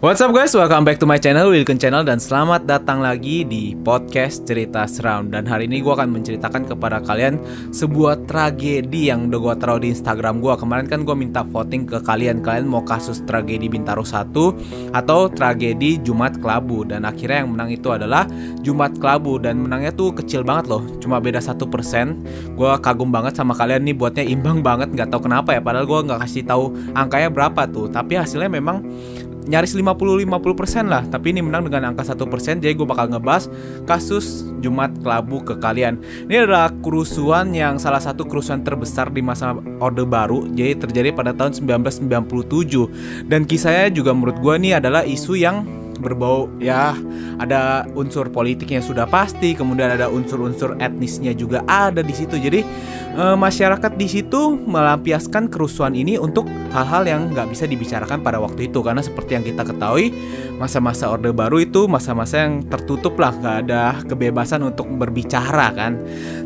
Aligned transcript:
What's 0.00 0.24
up 0.24 0.32
guys, 0.32 0.56
welcome 0.56 0.88
back 0.88 0.96
to 0.96 1.04
my 1.04 1.20
channel, 1.20 1.52
Wilkon 1.52 1.76
Channel 1.76 2.08
Dan 2.08 2.16
selamat 2.16 2.64
datang 2.64 3.04
lagi 3.04 3.44
di 3.44 3.76
podcast 3.76 4.48
cerita 4.48 4.88
seram. 4.88 5.28
Dan 5.28 5.44
hari 5.44 5.68
ini 5.68 5.84
gue 5.84 5.92
akan 5.92 6.08
menceritakan 6.08 6.72
kepada 6.72 7.04
kalian 7.04 7.36
Sebuah 7.68 8.24
tragedi 8.24 9.12
yang 9.12 9.28
udah 9.28 9.36
gue 9.36 9.54
taruh 9.60 9.76
di 9.76 9.92
Instagram 9.92 10.40
gue 10.40 10.56
Kemarin 10.56 10.88
kan 10.88 11.04
gue 11.04 11.12
minta 11.12 11.44
voting 11.44 11.84
ke 11.84 12.00
kalian. 12.00 12.40
Kalian 12.40 12.72
mau 12.72 12.80
kasus 12.80 13.20
tragedi 13.28 13.68
Bintaro 13.68 14.00
1 14.00 14.96
Atau 14.96 15.28
tragedi 15.36 16.00
Jumat 16.00 16.40
Kelabu. 16.40 16.88
Dan 16.88 17.04
akhirnya 17.04 17.44
yang 17.44 17.52
menang 17.52 17.68
itu 17.68 17.92
adalah 17.92 18.24
Jumat 18.64 18.96
Kelabu. 18.96 19.36
Dan 19.36 19.60
menangnya 19.60 19.92
tuh 19.92 20.16
kecil 20.16 20.48
banget 20.48 20.72
loh 20.72 20.80
Cuma 21.04 21.20
beda 21.20 21.44
1% 21.44 21.60
Gue 22.56 22.72
kagum 22.80 23.12
banget 23.12 23.36
sama 23.36 23.52
kalian 23.52 23.84
nih 23.84 23.92
Buatnya 23.92 24.24
imbang 24.24 24.64
banget, 24.64 24.96
Gak 24.96 25.12
tahu 25.12 25.28
kenapa 25.28 25.52
ya 25.52 25.60
Padahal 25.60 25.84
gue 25.84 26.08
gak 26.08 26.24
kasih 26.24 26.48
tahu 26.48 26.72
angkanya 26.96 27.28
berapa 27.28 27.68
tuh. 27.68 27.92
Tapi 27.92 28.16
hasilnya 28.16 28.48
memang 28.48 28.80
nyaris 29.48 29.72
50-50% 29.72 30.90
lah 30.90 31.06
tapi 31.08 31.32
ini 31.32 31.40
menang 31.40 31.68
dengan 31.68 31.92
angka 31.92 32.04
1% 32.04 32.60
jadi 32.60 32.72
gue 32.76 32.86
bakal 32.88 33.08
ngebahas 33.08 33.48
kasus 33.88 34.48
Jumat 34.60 34.92
Kelabu 35.00 35.40
ke 35.40 35.56
kalian. 35.56 35.96
Ini 36.28 36.44
adalah 36.44 36.68
kerusuhan 36.84 37.56
yang 37.56 37.80
salah 37.80 38.00
satu 38.00 38.28
kerusuhan 38.28 38.60
terbesar 38.60 39.08
di 39.08 39.24
masa 39.24 39.56
Orde 39.80 40.04
Baru 40.04 40.46
jadi 40.52 40.76
terjadi 40.76 41.16
pada 41.16 41.32
tahun 41.32 41.56
1997 41.56 43.26
dan 43.26 43.48
kisahnya 43.48 43.88
juga 43.88 44.12
menurut 44.12 44.36
gue 44.38 44.54
ini 44.60 44.76
adalah 44.76 45.02
isu 45.02 45.34
yang 45.40 45.64
berbau 46.00 46.48
ya 46.58 46.96
ada 47.40 47.88
unsur 47.96 48.28
politiknya 48.28 48.84
sudah 48.84 49.08
pasti 49.08 49.56
kemudian 49.56 49.96
ada 49.96 50.08
unsur-unsur 50.12 50.76
etnisnya 50.80 51.32
juga 51.32 51.64
ada 51.68 52.04
di 52.04 52.12
situ. 52.12 52.36
Jadi 52.36 52.60
e, 53.16 53.24
masyarakat 53.36 53.92
di 53.96 54.06
situ 54.08 54.56
melampiaskan 54.56 55.48
kerusuhan 55.48 55.96
ini 55.96 56.20
untuk 56.20 56.44
hal-hal 56.72 57.08
yang 57.08 57.20
nggak 57.32 57.48
bisa 57.52 57.64
dibicarakan 57.64 58.20
pada 58.20 58.40
waktu 58.40 58.68
itu. 58.68 58.84
Karena 58.84 59.00
seperti 59.00 59.40
yang 59.40 59.44
kita 59.44 59.64
ketahui 59.64 60.12
masa-masa 60.60 61.08
orde 61.08 61.32
baru 61.32 61.64
itu 61.64 61.88
masa-masa 61.88 62.44
yang 62.44 62.64
tertutup 62.68 63.16
lah 63.16 63.32
nggak 63.32 63.56
ada 63.68 63.82
kebebasan 64.04 64.60
untuk 64.64 64.88
berbicara 64.88 65.72
kan. 65.72 65.96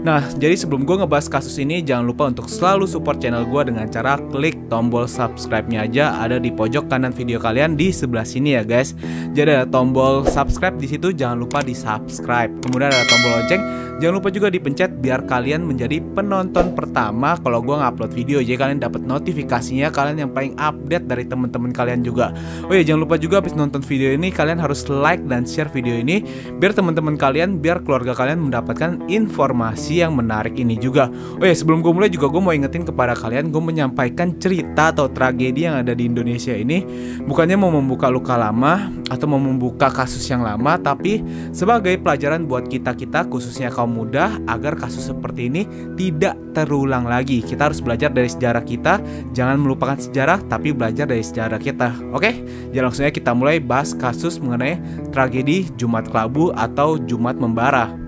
Nah 0.07 0.23
jadi 0.39 0.55
sebelum 0.55 0.87
gue 0.87 1.03
ngebahas 1.03 1.27
kasus 1.27 1.59
ini 1.59 1.83
jangan 1.83 2.07
lupa 2.07 2.31
untuk 2.31 2.47
selalu 2.47 2.87
support 2.87 3.19
channel 3.19 3.43
gue 3.47 3.63
dengan 3.67 3.91
cara 3.91 4.19
klik 4.31 4.57
tombol 4.71 5.11
subscribe-nya 5.11 5.91
aja. 5.91 6.23
Ada 6.23 6.39
di 6.39 6.55
pojok 6.55 6.87
kanan 6.87 7.11
video 7.11 7.43
kalian 7.43 7.75
di 7.75 7.91
sebelah 7.91 8.25
sini 8.25 8.55
ya 8.55 8.63
guys. 8.63 8.95
Jadi 9.35 9.44
ada 9.53 9.69
tombol 9.69 10.25
subscribe 10.25 10.81
di 10.81 10.89
situ 10.89 11.13
jangan 11.13 11.45
lupa 11.45 11.61
di 11.61 11.77
subscribe. 11.77 12.49
Kemudian 12.65 12.89
ada 12.89 13.05
tombol 13.05 13.31
lonceng 13.37 13.63
jangan 14.01 14.15
lupa 14.19 14.29
juga 14.33 14.49
dipencet 14.51 14.91
biar 14.99 15.23
kalian 15.29 15.63
menjadi 15.63 16.03
penonton 16.15 16.75
pertama 16.75 17.37
kalau 17.39 17.61
gue 17.61 17.77
ngupload 17.77 18.13
video. 18.17 18.39
Jadi 18.41 18.57
kalian 18.57 18.79
dapat 18.81 19.05
notifikasinya 19.05 19.93
kalian 19.93 20.27
yang 20.27 20.31
paling 20.33 20.57
update 20.57 21.07
dari 21.07 21.25
teman-teman 21.29 21.71
kalian 21.71 22.01
juga. 22.03 22.33
Oh 22.67 22.75
ya 22.75 22.83
jangan 22.83 23.07
lupa 23.07 23.17
juga 23.21 23.45
habis 23.45 23.53
nonton 23.53 23.85
video 23.85 24.11
ini 24.13 24.33
kalian 24.33 24.59
harus 24.59 24.89
like 24.89 25.23
dan 25.29 25.45
share 25.45 25.71
video 25.71 25.95
ini 25.95 26.25
biar 26.59 26.73
teman-teman 26.73 27.15
kalian 27.15 27.61
biar 27.61 27.85
keluarga 27.85 28.17
kalian 28.17 28.41
mendapatkan 28.51 29.05
informasi 29.07 30.03
yang 30.03 30.17
menarik 30.17 30.57
ini 30.57 30.81
juga. 30.81 31.13
Oh 31.39 31.45
ya 31.45 31.55
sebelum 31.55 31.85
gue 31.85 31.93
mulai 31.93 32.11
juga 32.11 32.33
gue 32.33 32.41
mau 32.41 32.55
ingetin 32.55 32.83
kepada 32.87 33.15
kalian 33.15 33.53
gue 33.53 33.63
menyampaikan 33.63 34.37
cerita 34.41 34.91
atau 34.91 35.11
tragedi 35.11 35.67
yang 35.67 35.85
ada 35.85 35.93
di 35.93 36.09
Indonesia 36.09 36.55
ini. 36.55 36.83
Bukannya 37.25 37.57
mau 37.59 37.71
membuka 37.71 38.11
luka 38.11 38.35
lama 38.35 38.91
atau 39.13 39.27
mau 39.29 39.41
membuka 39.41 39.93
kasus 39.93 40.25
yang 40.29 40.41
lama 40.41 40.81
tapi 40.81 41.21
sebagai 41.53 41.97
pelajaran 42.01 42.49
buat 42.49 42.69
kita-kita 42.69 43.29
khususnya 43.29 43.69
kaum 43.69 43.93
muda 43.93 44.41
agar 44.49 44.77
kasus 44.79 45.13
seperti 45.13 45.53
ini 45.53 45.63
tidak 45.99 46.37
terulang 46.55 47.05
lagi. 47.05 47.43
Kita 47.43 47.69
harus 47.69 47.83
belajar 47.83 48.15
dari 48.15 48.31
sejarah 48.31 48.65
kita, 48.65 49.03
jangan 49.35 49.59
melupakan 49.61 49.99
sejarah 49.99 50.41
tapi 50.47 50.71
belajar 50.71 51.05
dari 51.11 51.21
sejarah 51.21 51.59
kita. 51.59 51.93
Oke? 52.15 52.31
Jadi 52.73 52.81
langsung 52.81 53.05
aja 53.05 53.13
kita 53.13 53.35
mulai 53.35 53.59
bahas 53.59 53.93
kasus 53.93 54.39
mengenai 54.39 54.79
tragedi 55.11 55.69
Jumat 55.75 56.09
Kelabu 56.09 56.55
atau 56.55 56.97
Jumat 56.97 57.37
Membara. 57.37 58.04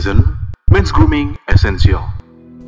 Tizen 0.00 0.38
Men's 0.70 0.92
Grooming 0.92 1.36
Essential 1.46 2.19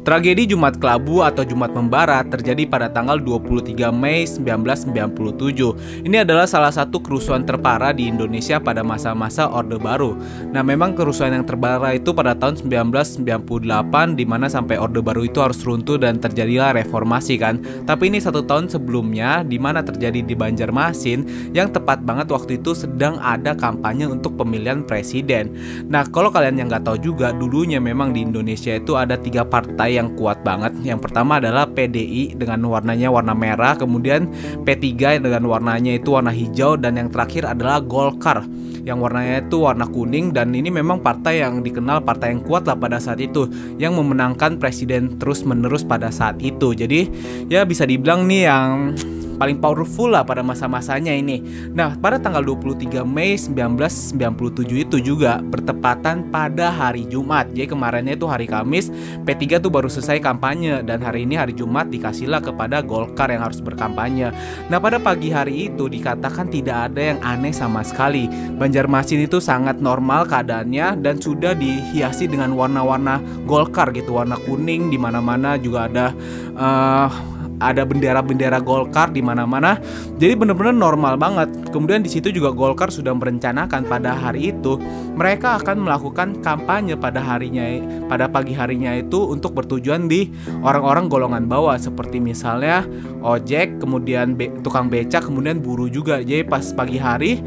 Tragedi 0.02 0.50
Jumat 0.50 0.82
Kelabu 0.82 1.22
atau 1.22 1.46
Jumat 1.46 1.70
Membara 1.70 2.26
terjadi 2.26 2.66
pada 2.66 2.90
tanggal 2.90 3.22
23 3.22 3.94
Mei 3.94 4.26
1997. 4.26 6.02
Ini 6.02 6.26
adalah 6.26 6.50
salah 6.50 6.74
satu 6.74 6.98
kerusuhan 6.98 7.46
terparah 7.46 7.94
di 7.94 8.10
Indonesia 8.10 8.58
pada 8.58 8.82
masa-masa 8.82 9.46
Orde 9.46 9.78
Baru. 9.78 10.18
Nah, 10.50 10.66
memang 10.66 10.98
kerusuhan 10.98 11.38
yang 11.38 11.46
terparah 11.46 11.94
itu 11.94 12.10
pada 12.10 12.34
tahun 12.34 12.58
1998 12.58 14.18
di 14.18 14.26
mana 14.26 14.50
sampai 14.50 14.74
Orde 14.82 14.98
Baru 14.98 15.22
itu 15.22 15.38
harus 15.38 15.62
runtuh 15.62 16.02
dan 16.02 16.18
terjadilah 16.18 16.74
reformasi 16.82 17.38
kan. 17.38 17.62
Tapi 17.86 18.10
ini 18.10 18.18
satu 18.18 18.42
tahun 18.42 18.74
sebelumnya 18.74 19.46
di 19.46 19.62
mana 19.62 19.86
terjadi 19.86 20.18
di 20.18 20.34
Banjarmasin 20.34 21.54
yang 21.54 21.70
tepat 21.70 22.02
banget 22.02 22.26
waktu 22.34 22.58
itu 22.58 22.74
sedang 22.74 23.22
ada 23.22 23.54
kampanye 23.54 24.10
untuk 24.10 24.34
pemilihan 24.34 24.82
presiden. 24.82 25.54
Nah, 25.86 26.02
kalau 26.10 26.34
kalian 26.34 26.58
yang 26.58 26.66
nggak 26.74 26.90
tahu 26.90 26.98
juga 26.98 27.30
dulunya 27.30 27.78
memang 27.78 28.10
di 28.10 28.26
Indonesia 28.26 28.74
itu 28.74 28.98
ada 28.98 29.14
tiga 29.14 29.46
partai 29.46 29.91
yang 29.92 30.16
kuat 30.16 30.40
banget. 30.40 30.72
Yang 30.80 31.08
pertama 31.08 31.36
adalah 31.36 31.68
PDI 31.68 32.34
dengan 32.34 32.64
warnanya 32.66 33.12
warna 33.12 33.36
merah, 33.36 33.76
kemudian 33.76 34.32
P3 34.64 35.20
dengan 35.20 35.44
warnanya 35.46 36.00
itu 36.00 36.16
warna 36.16 36.32
hijau 36.32 36.80
dan 36.80 36.96
yang 36.96 37.08
terakhir 37.12 37.44
adalah 37.44 37.84
Golkar 37.84 38.44
yang 38.82 38.98
warnanya 38.98 39.46
itu 39.46 39.62
warna 39.62 39.86
kuning 39.86 40.34
dan 40.34 40.50
ini 40.50 40.66
memang 40.66 40.98
partai 40.98 41.38
yang 41.38 41.62
dikenal 41.62 42.02
partai 42.02 42.34
yang 42.34 42.42
kuat 42.42 42.66
lah 42.66 42.74
pada 42.74 42.98
saat 42.98 43.22
itu 43.22 43.46
yang 43.78 43.94
memenangkan 43.94 44.58
presiden 44.58 45.22
terus 45.22 45.46
menerus 45.46 45.86
pada 45.86 46.10
saat 46.10 46.42
itu. 46.42 46.74
Jadi 46.74 47.06
ya 47.46 47.62
bisa 47.62 47.86
dibilang 47.86 48.26
nih 48.26 48.42
yang 48.50 48.98
paling 49.42 49.58
powerful 49.58 50.06
lah 50.06 50.22
pada 50.22 50.38
masa-masanya 50.38 51.10
ini. 51.10 51.42
Nah, 51.74 51.98
pada 51.98 52.22
tanggal 52.22 52.46
23 52.46 53.02
Mei 53.02 53.34
1997 53.34 54.86
itu 54.86 55.02
juga 55.02 55.42
bertepatan 55.42 56.30
pada 56.30 56.70
hari 56.70 57.10
Jumat. 57.10 57.50
Jadi 57.50 57.74
kemarinnya 57.74 58.14
itu 58.14 58.30
hari 58.30 58.46
Kamis, 58.46 58.94
P3 59.26 59.58
tuh 59.58 59.74
baru 59.74 59.90
selesai 59.90 60.22
kampanye 60.22 60.86
dan 60.86 61.02
hari 61.02 61.26
ini 61.26 61.34
hari 61.34 61.58
Jumat 61.58 61.90
dikasihlah 61.90 62.38
kepada 62.38 62.86
Golkar 62.86 63.34
yang 63.34 63.42
harus 63.42 63.58
berkampanye. 63.58 64.30
Nah, 64.70 64.78
pada 64.78 65.02
pagi 65.02 65.34
hari 65.34 65.66
itu 65.74 65.90
dikatakan 65.90 66.46
tidak 66.46 66.94
ada 66.94 67.02
yang 67.02 67.18
aneh 67.26 67.50
sama 67.50 67.82
sekali. 67.82 68.30
Banjarmasin 68.62 69.26
itu 69.26 69.42
sangat 69.42 69.82
normal 69.82 70.30
keadaannya 70.30 71.02
dan 71.02 71.18
sudah 71.18 71.58
dihiasi 71.58 72.30
dengan 72.30 72.54
warna-warna 72.54 73.18
Golkar 73.42 73.90
gitu, 73.90 74.22
warna 74.22 74.38
kuning 74.46 74.86
di 74.86 75.02
mana-mana 75.02 75.58
juga 75.58 75.90
ada 75.90 76.06
uh, 76.54 77.32
ada 77.62 77.86
bendera-bendera 77.86 78.58
Golkar 78.58 79.14
di 79.14 79.22
mana-mana. 79.22 79.78
Jadi 80.18 80.34
benar-benar 80.34 80.74
normal 80.74 81.14
banget. 81.14 81.48
Kemudian 81.70 82.02
di 82.02 82.10
situ 82.10 82.34
juga 82.34 82.50
Golkar 82.50 82.90
sudah 82.90 83.14
merencanakan 83.14 83.86
pada 83.86 84.18
hari 84.18 84.50
itu 84.50 84.76
mereka 85.14 85.62
akan 85.62 85.86
melakukan 85.86 86.42
kampanye 86.42 86.98
pada 86.98 87.22
harinya 87.22 87.64
pada 88.10 88.28
pagi 88.28 88.52
harinya 88.52 88.92
itu 88.92 89.30
untuk 89.30 89.56
bertujuan 89.56 90.10
di 90.10 90.28
orang-orang 90.60 91.08
golongan 91.08 91.44
bawah 91.48 91.78
seperti 91.78 92.20
misalnya 92.20 92.84
ojek, 93.22 93.80
kemudian 93.80 94.34
be, 94.36 94.50
tukang 94.60 94.90
becak, 94.92 95.24
kemudian 95.24 95.62
buruh 95.62 95.88
juga. 95.88 96.20
Jadi 96.20 96.44
pas 96.44 96.64
pagi 96.74 96.98
hari 96.98 97.40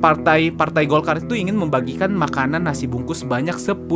partai 0.00 0.50
partai 0.50 0.84
Golkar 0.88 1.22
itu 1.22 1.38
ingin 1.38 1.54
membagikan 1.58 2.10
makanan 2.14 2.64
nasi 2.66 2.86
bungkus 2.86 3.22
sebanyak 3.22 3.54
10.000 3.54 3.86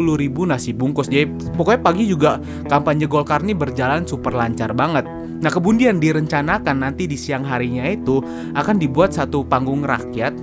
nasi 0.47 0.70
bungkus. 0.70 1.11
Jadi 1.11 1.31
pokoknya 1.56 1.81
pagi 1.81 2.05
juga 2.06 2.38
kampanye 2.70 3.06
Golkar 3.11 3.43
ini 3.43 3.55
berjalan 3.56 4.06
super 4.06 4.35
lancar 4.35 4.75
banget. 4.76 5.30
Nah, 5.38 5.49
kemudian 5.49 6.03
direncanakan 6.03 6.82
nanti 6.82 7.06
di 7.06 7.15
siang 7.15 7.47
harinya 7.47 7.87
itu 7.87 8.19
akan 8.53 8.77
dibuat 8.77 9.15
satu 9.15 9.47
panggung 9.47 9.87
rakyat 9.87 10.35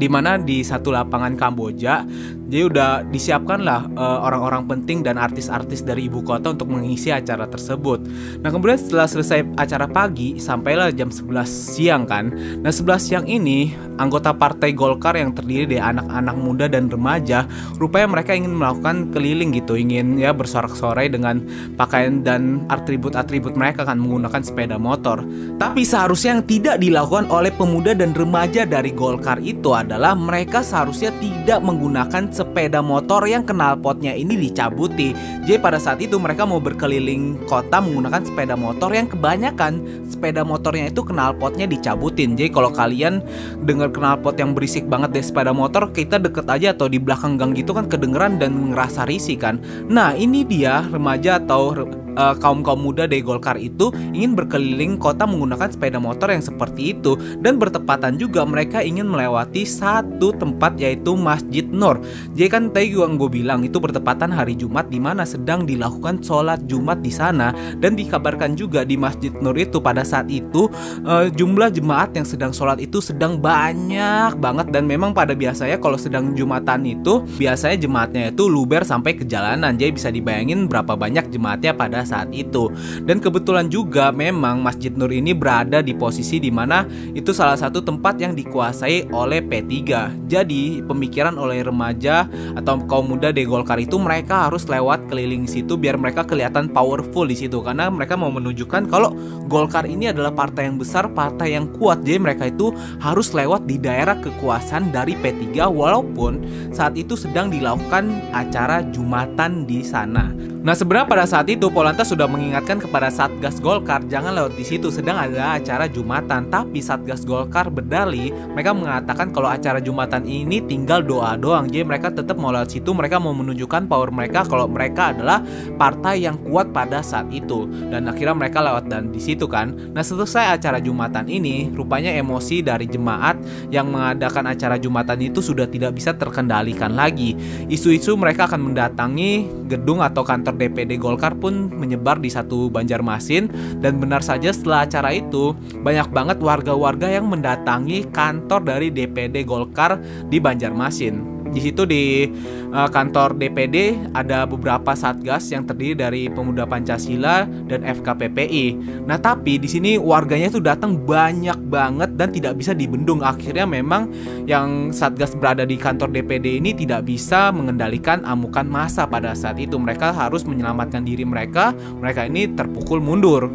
di 0.00 0.08
mana 0.08 0.40
di 0.40 0.64
satu 0.64 0.94
lapangan 0.94 1.36
Kamboja 1.36 2.06
Jadi 2.50 2.66
udah 2.66 3.06
disiapkan 3.06 3.62
lah 3.62 3.86
uh, 3.94 4.26
orang-orang 4.26 4.66
penting 4.66 5.06
dan 5.06 5.22
artis-artis 5.22 5.86
dari 5.86 6.10
ibu 6.10 6.18
kota 6.26 6.50
untuk 6.50 6.66
mengisi 6.66 7.14
acara 7.14 7.46
tersebut. 7.46 8.02
Nah 8.42 8.50
kemudian 8.50 8.74
setelah 8.74 9.06
selesai 9.06 9.46
acara 9.54 9.86
pagi 9.86 10.42
sampailah 10.42 10.90
jam 10.90 11.14
11 11.14 11.46
siang 11.46 12.10
kan. 12.10 12.34
Nah 12.58 12.74
11 12.74 12.98
siang 12.98 13.26
ini 13.30 13.70
anggota 14.02 14.34
partai 14.34 14.74
Golkar 14.74 15.14
yang 15.14 15.30
terdiri 15.30 15.76
dari 15.76 15.78
anak-anak 15.78 16.36
muda 16.40 16.66
dan 16.66 16.90
remaja, 16.90 17.46
rupanya 17.78 18.18
mereka 18.18 18.34
ingin 18.34 18.58
melakukan 18.58 19.14
keliling 19.14 19.54
gitu, 19.54 19.78
ingin 19.78 20.18
ya 20.18 20.34
bersorak-sorai 20.34 21.12
dengan 21.12 21.44
pakaian 21.78 22.24
dan 22.24 22.66
atribut-atribut 22.66 23.54
mereka 23.54 23.84
kan 23.86 24.00
menggunakan 24.00 24.42
sepeda 24.42 24.74
motor. 24.80 25.22
Tapi 25.60 25.86
seharusnya 25.86 26.40
yang 26.40 26.44
tidak 26.48 26.76
dilakukan 26.82 27.28
oleh 27.28 27.54
pemuda 27.54 27.92
dan 27.92 28.10
remaja 28.16 28.66
dari 28.66 28.90
Golkar 28.90 29.38
itu 29.38 29.70
adalah 29.70 30.16
mereka 30.16 30.64
seharusnya 30.64 31.12
tidak 31.20 31.60
menggunakan 31.60 32.32
sepeda 32.40 32.80
motor 32.80 33.28
yang 33.28 33.44
knalpotnya 33.44 34.16
ini 34.16 34.48
dicabuti. 34.48 35.12
Jadi 35.44 35.60
pada 35.60 35.76
saat 35.76 36.00
itu 36.00 36.16
mereka 36.16 36.48
mau 36.48 36.56
berkeliling 36.56 37.36
kota 37.44 37.84
menggunakan 37.84 38.24
sepeda 38.24 38.56
motor 38.56 38.88
yang 38.96 39.04
kebanyakan 39.12 39.84
sepeda 40.08 40.40
motornya 40.40 40.88
itu 40.88 41.04
knalpotnya 41.04 41.68
dicabutin. 41.68 42.32
Jadi 42.32 42.48
kalau 42.48 42.72
kalian 42.72 43.20
dengar 43.68 43.92
knalpot 43.92 44.40
yang 44.40 44.56
berisik 44.56 44.88
banget 44.88 45.12
dari 45.12 45.24
sepeda 45.24 45.52
motor, 45.52 45.92
kita 45.92 46.16
deket 46.16 46.48
aja 46.48 46.72
atau 46.72 46.88
di 46.88 46.96
belakang 46.96 47.36
gang 47.36 47.52
gitu 47.52 47.76
kan 47.76 47.84
kedengeran 47.84 48.40
dan 48.40 48.72
ngerasa 48.72 49.04
risih 49.04 49.36
kan. 49.36 49.60
Nah 49.92 50.16
ini 50.16 50.48
dia 50.48 50.88
remaja 50.88 51.36
atau 51.36 51.76
uh, 52.16 52.34
kaum 52.38 52.64
kaum 52.64 52.80
muda 52.80 53.04
dari 53.06 53.20
Golkar 53.20 53.60
itu 53.60 53.92
ingin 54.14 54.34
berkeliling 54.34 54.96
kota 54.96 55.28
menggunakan 55.28 55.70
sepeda 55.70 55.98
motor 56.00 56.32
yang 56.32 56.42
seperti 56.42 56.96
itu. 56.96 57.18
Dan 57.42 57.60
bertepatan 57.60 58.16
juga 58.16 58.42
mereka 58.46 58.80
ingin 58.80 59.06
melewati 59.06 59.62
satu 59.66 60.32
tempat 60.34 60.78
yaitu 60.80 61.14
Masjid 61.14 61.66
Nur. 61.66 62.00
Jadi 62.34 62.48
kan 62.48 62.62
tadi 62.72 62.94
yang 62.96 63.20
gue 63.20 63.30
bilang 63.30 63.62
itu 63.62 63.78
bertepatan 63.78 64.32
hari 64.32 64.56
Jumat 64.56 64.88
di 64.88 64.98
mana 64.98 65.22
sedang 65.22 65.68
dilakukan 65.68 66.22
sholat 66.24 66.64
Jumat 66.66 67.04
di 67.04 67.12
sana. 67.12 67.52
Dan 67.78 67.94
dikabarkan 67.94 68.56
juga 68.56 68.82
di 68.82 68.96
Masjid 68.96 69.30
Nur 69.38 69.54
itu 69.58 69.78
pada 69.78 70.02
saat 70.02 70.26
itu 70.32 70.70
uh, 71.04 71.28
jumlah 71.30 71.70
jemaat 71.74 72.14
yang 72.16 72.26
sedang 72.26 72.52
sholat 72.54 72.80
itu 72.80 72.98
sedang 73.02 73.38
banyak 73.38 74.36
banget. 74.38 74.72
Dan 74.72 74.86
memang 74.86 75.12
pada 75.12 75.36
biasanya 75.36 75.76
kalau 75.78 75.98
sedang 76.00 76.32
Jumatan 76.34 76.86
itu 76.86 77.20
biasanya 77.36 77.76
jemaatnya 77.76 78.22
itu 78.32 78.46
luber 78.46 78.86
sampai 78.86 79.18
ke 79.18 79.24
jalanan. 79.26 79.76
Jadi 79.76 79.90
bisa 79.92 80.08
dibayangin 80.08 80.70
berapa 80.70 80.94
banyak 80.94 81.28
jemaatnya 81.32 81.72
pada 81.74 81.99
pada 82.00 82.08
saat 82.08 82.32
itu. 82.32 82.72
Dan 83.04 83.20
kebetulan 83.20 83.68
juga 83.68 84.08
memang 84.08 84.64
Masjid 84.64 84.88
Nur 84.88 85.12
ini 85.12 85.36
berada 85.36 85.84
di 85.84 85.92
posisi 85.92 86.40
di 86.40 86.48
mana 86.48 86.88
itu 87.12 87.36
salah 87.36 87.60
satu 87.60 87.84
tempat 87.84 88.16
yang 88.16 88.32
dikuasai 88.32 89.12
oleh 89.12 89.44
P3. 89.44 89.76
Jadi 90.24 90.80
pemikiran 90.80 91.36
oleh 91.36 91.60
remaja 91.60 92.24
atau 92.56 92.80
kaum 92.88 93.12
muda 93.12 93.28
di 93.28 93.44
Golkar 93.44 93.76
itu 93.76 94.00
mereka 94.00 94.48
harus 94.48 94.64
lewat 94.64 95.12
keliling 95.12 95.44
situ 95.44 95.76
biar 95.76 96.00
mereka 96.00 96.24
kelihatan 96.24 96.72
powerful 96.72 97.28
di 97.28 97.36
situ 97.36 97.60
karena 97.60 97.92
mereka 97.92 98.16
mau 98.16 98.32
menunjukkan 98.32 98.88
kalau 98.88 99.12
Golkar 99.50 99.84
ini 99.84 100.08
adalah 100.08 100.32
partai 100.32 100.72
yang 100.72 100.80
besar, 100.80 101.12
partai 101.12 101.58
yang 101.58 101.68
kuat. 101.76 102.00
Jadi 102.00 102.16
mereka 102.16 102.48
itu 102.48 102.72
harus 103.02 103.36
lewat 103.36 103.68
di 103.68 103.76
daerah 103.76 104.16
kekuasaan 104.16 104.88
dari 104.94 105.12
P3 105.18 105.68
walaupun 105.68 106.40
saat 106.72 106.96
itu 106.96 107.18
sedang 107.18 107.52
dilakukan 107.52 108.08
acara 108.32 108.80
Jumatan 108.94 109.66
di 109.66 109.82
sana. 109.82 110.30
Nah 110.60 110.76
sebenarnya 110.76 111.08
pada 111.08 111.24
saat 111.24 111.48
itu 111.48 111.72
Polantas 111.72 112.12
sudah 112.12 112.28
mengingatkan 112.28 112.76
kepada 112.76 113.08
Satgas 113.08 113.64
Golkar 113.64 114.04
jangan 114.12 114.36
lewat 114.36 114.60
di 114.60 114.64
situ 114.68 114.92
sedang 114.92 115.16
ada 115.16 115.56
acara 115.56 115.88
Jumatan. 115.88 116.52
Tapi 116.52 116.84
Satgas 116.84 117.24
Golkar 117.24 117.72
berdali 117.72 118.28
mereka 118.52 118.76
mengatakan 118.76 119.32
kalau 119.32 119.48
acara 119.48 119.80
Jumatan 119.80 120.28
ini 120.28 120.60
tinggal 120.60 121.00
doa 121.00 121.32
doang. 121.40 121.64
Jadi 121.64 121.80
mereka 121.80 122.12
tetap 122.12 122.36
mau 122.36 122.52
lewat 122.52 122.76
situ 122.76 122.92
mereka 122.92 123.16
mau 123.16 123.32
menunjukkan 123.32 123.88
power 123.88 124.12
mereka 124.12 124.44
kalau 124.44 124.68
mereka 124.68 125.16
adalah 125.16 125.40
partai 125.80 126.28
yang 126.28 126.36
kuat 126.44 126.76
pada 126.76 127.00
saat 127.00 127.32
itu. 127.32 127.64
Dan 127.88 128.12
akhirnya 128.12 128.36
mereka 128.36 128.60
lewat 128.60 128.92
dan 128.92 129.08
di 129.08 129.20
situ 129.20 129.48
kan. 129.48 129.72
Nah 129.96 130.04
selesai 130.04 130.60
acara 130.60 130.76
Jumatan 130.76 131.24
ini 131.32 131.72
rupanya 131.72 132.12
emosi 132.12 132.60
dari 132.60 132.84
jemaat 132.84 133.40
yang 133.72 133.88
mengadakan 133.88 134.52
acara 134.52 134.76
Jumatan 134.76 135.24
itu 135.24 135.40
sudah 135.40 135.64
tidak 135.64 135.96
bisa 135.96 136.12
terkendalikan 136.12 136.92
lagi. 136.92 137.32
Isu-isu 137.64 138.12
mereka 138.20 138.44
akan 138.44 138.60
mendatangi 138.60 139.48
gedung 139.64 140.04
atau 140.04 140.20
kantor 140.20 140.49
kantor 140.50 140.66
DPD 140.66 140.98
Golkar 140.98 141.38
pun 141.38 141.70
menyebar 141.70 142.18
di 142.18 142.26
satu 142.26 142.66
Banjarmasin. 142.66 143.46
Dan 143.78 144.02
benar 144.02 144.26
saja 144.26 144.50
setelah 144.50 144.82
acara 144.82 145.14
itu 145.14 145.54
banyak 145.86 146.10
banget 146.10 146.38
warga-warga 146.42 147.06
yang 147.06 147.30
mendatangi 147.30 148.10
kantor 148.10 148.66
dari 148.66 148.90
DPD 148.90 149.46
Golkar 149.46 150.02
di 150.26 150.42
Banjarmasin 150.42 151.39
di 151.50 151.60
situ 151.60 151.82
di 151.82 152.30
uh, 152.70 152.88
kantor 152.88 153.34
DPD 153.34 154.10
ada 154.14 154.46
beberapa 154.46 154.94
satgas 154.94 155.50
yang 155.50 155.66
terdiri 155.66 155.94
dari 155.98 156.22
Pemuda 156.30 156.64
Pancasila 156.64 157.46
dan 157.66 157.82
FKPPI. 157.82 158.78
Nah, 159.06 159.18
tapi 159.18 159.58
di 159.58 159.66
sini 159.66 159.98
warganya 159.98 160.50
itu 160.50 160.62
datang 160.62 160.94
banyak 160.94 161.58
banget 161.66 162.14
dan 162.14 162.30
tidak 162.30 162.54
bisa 162.58 162.70
dibendung. 162.70 163.26
Akhirnya 163.26 163.66
memang 163.66 164.10
yang 164.46 164.94
satgas 164.94 165.34
berada 165.34 165.66
di 165.66 165.74
kantor 165.74 166.14
DPD 166.14 166.62
ini 166.62 166.70
tidak 166.74 167.06
bisa 167.06 167.50
mengendalikan 167.50 168.22
amukan 168.22 168.66
massa 168.66 169.04
pada 169.06 169.34
saat 169.34 169.58
itu. 169.58 169.74
Mereka 169.76 170.14
harus 170.14 170.46
menyelamatkan 170.46 171.02
diri 171.02 171.26
mereka. 171.26 171.74
Mereka 171.74 172.30
ini 172.30 172.46
terpukul 172.54 173.02
mundur. 173.02 173.50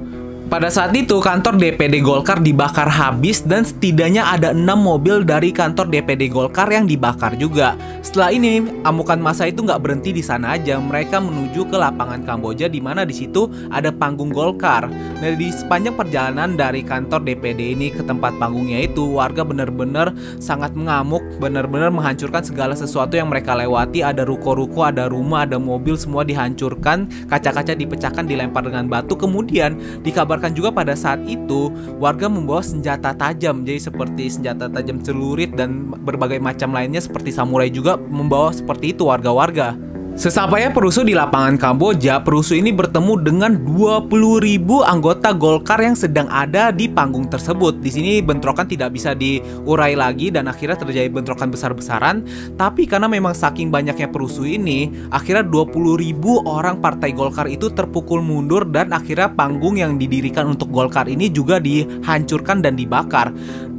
Pada 0.46 0.70
saat 0.70 0.94
itu 0.94 1.18
kantor 1.18 1.58
DPD 1.58 2.06
Golkar 2.06 2.38
dibakar 2.38 2.86
habis 2.86 3.42
dan 3.42 3.66
setidaknya 3.66 4.30
ada 4.30 4.54
enam 4.54 4.78
mobil 4.78 5.26
dari 5.26 5.50
kantor 5.50 5.90
DPD 5.90 6.30
Golkar 6.30 6.70
yang 6.70 6.86
dibakar 6.86 7.34
juga. 7.34 7.74
Setelah 8.06 8.30
ini 8.30 8.62
amukan 8.86 9.18
masa 9.18 9.50
itu 9.50 9.66
nggak 9.66 9.82
berhenti 9.82 10.14
di 10.14 10.22
sana 10.22 10.54
aja, 10.54 10.78
mereka 10.78 11.18
menuju 11.18 11.66
ke 11.66 11.74
lapangan 11.74 12.22
Kamboja 12.22 12.70
di 12.70 12.78
mana 12.78 13.10
di 13.10 13.18
situ 13.18 13.50
ada 13.74 13.90
panggung 13.90 14.30
Golkar. 14.30 14.86
Nah 14.86 15.34
di 15.34 15.50
sepanjang 15.50 15.98
perjalanan 15.98 16.54
dari 16.54 16.86
kantor 16.86 17.26
DPD 17.26 17.74
ini 17.74 17.90
ke 17.90 18.06
tempat 18.06 18.38
panggungnya 18.38 18.86
itu 18.86 19.18
warga 19.18 19.42
benar-benar 19.42 20.14
sangat 20.38 20.78
mengamuk, 20.78 21.26
benar-benar 21.42 21.90
menghancurkan 21.90 22.46
segala 22.46 22.78
sesuatu 22.78 23.18
yang 23.18 23.34
mereka 23.34 23.58
lewati. 23.58 24.06
Ada 24.06 24.22
ruko-ruko, 24.22 24.86
ada 24.86 25.10
rumah, 25.10 25.50
ada 25.50 25.58
mobil 25.58 25.98
semua 25.98 26.22
dihancurkan, 26.22 27.10
kaca-kaca 27.34 27.74
dipecahkan, 27.74 28.30
dilempar 28.30 28.62
dengan 28.62 28.86
batu. 28.86 29.18
Kemudian 29.18 30.06
dikabar 30.06 30.35
dikabarkan 30.36 30.52
juga 30.52 30.70
pada 30.76 30.94
saat 31.00 31.24
itu 31.24 31.72
warga 31.96 32.28
membawa 32.28 32.60
senjata 32.60 33.16
tajam 33.16 33.64
jadi 33.64 33.88
seperti 33.88 34.28
senjata 34.28 34.68
tajam 34.68 35.00
celurit 35.00 35.56
dan 35.56 35.96
berbagai 36.04 36.44
macam 36.44 36.76
lainnya 36.76 37.00
seperti 37.00 37.32
samurai 37.32 37.72
juga 37.72 37.96
membawa 37.96 38.52
seperti 38.52 38.92
itu 38.92 39.08
warga-warga. 39.08 39.80
Sesampainya 40.16 40.72
Perusuh 40.72 41.04
di 41.04 41.12
lapangan 41.12 41.60
Kamboja, 41.60 42.24
Perusuh 42.24 42.56
ini 42.56 42.72
bertemu 42.72 43.20
dengan 43.20 43.52
20.000 43.68 44.64
anggota 44.88 45.36
Golkar 45.36 45.84
yang 45.84 45.92
sedang 45.92 46.32
ada 46.32 46.72
di 46.72 46.88
panggung 46.88 47.28
tersebut. 47.28 47.84
Di 47.84 47.92
sini 47.92 48.24
bentrokan 48.24 48.64
tidak 48.64 48.96
bisa 48.96 49.12
diurai 49.12 49.92
lagi 49.92 50.32
dan 50.32 50.48
akhirnya 50.48 50.80
terjadi 50.80 51.12
bentrokan 51.12 51.52
besar-besaran. 51.52 52.24
Tapi 52.56 52.88
karena 52.88 53.12
memang 53.12 53.36
saking 53.36 53.68
banyaknya 53.68 54.08
Perusuh 54.08 54.48
ini, 54.48 54.88
akhirnya 55.12 55.44
20.000 55.44 56.16
orang 56.48 56.80
partai 56.80 57.12
Golkar 57.12 57.52
itu 57.52 57.68
terpukul 57.76 58.24
mundur 58.24 58.64
dan 58.72 58.96
akhirnya 58.96 59.28
panggung 59.36 59.76
yang 59.76 60.00
didirikan 60.00 60.48
untuk 60.48 60.72
Golkar 60.72 61.12
ini 61.12 61.28
juga 61.28 61.60
dihancurkan 61.60 62.64
dan 62.64 62.80
dibakar. 62.80 63.36